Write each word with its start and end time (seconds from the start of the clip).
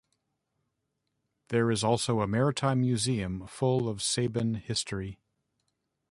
There 1.49 1.69
is 1.69 1.83
also 1.83 2.21
a 2.21 2.27
maritime 2.27 2.81
museum 2.81 3.45
full 3.45 3.87
of 3.87 3.99
Saban 3.99 4.57
history. 4.59 5.19